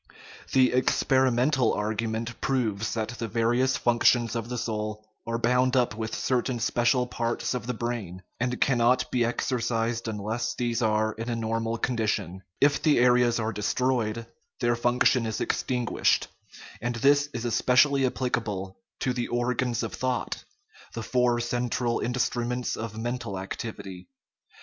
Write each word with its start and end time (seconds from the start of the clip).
The 0.53 0.73
experimental 0.73 1.75
argument 1.75 2.41
proves 2.41 2.95
that 2.95 3.09
the 3.09 3.27
various 3.27 3.77
functions 3.77 4.35
of 4.35 4.49
the 4.49 4.57
soul 4.57 5.05
are 5.27 5.37
bound 5.37 5.75
up 5.77 5.93
with 5.95 6.15
certain 6.15 6.59
special 6.59 7.05
parts 7.05 7.53
of 7.53 7.67
the 7.67 7.75
brain, 7.75 8.23
and 8.39 8.59
cannot 8.59 9.11
be 9.11 9.23
exercised 9.23 10.07
unless 10.07 10.55
these 10.55 10.81
are 10.81 11.11
in 11.13 11.29
a 11.29 11.35
normal 11.35 11.77
condition; 11.77 12.41
if 12.59 12.81
the 12.81 12.97
areas 12.97 13.39
are 13.39 13.53
destroyed, 13.53 14.25
their 14.59 14.75
function 14.75 15.27
is 15.27 15.39
extin 15.39 15.85
guished; 15.85 16.25
and 16.81 16.95
this 16.95 17.29
is 17.31 17.45
especially 17.45 18.03
applicable 18.03 18.77
to 19.01 19.13
the 19.13 19.27
"or 19.27 19.53
gans 19.53 19.83
of 19.83 19.93
thought," 19.93 20.43
the 20.93 21.03
four 21.03 21.39
central 21.39 21.99
instruments 21.99 22.75
of 22.75 22.97
men 22.97 23.19
tal 23.19 23.37
activity. 23.37 24.07